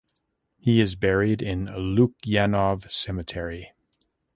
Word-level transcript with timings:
He 0.57 0.81
is 0.81 0.95
buried 0.95 1.43
in 1.43 1.67
Lukyanov 1.67 2.89
Cemetery. 2.91 3.71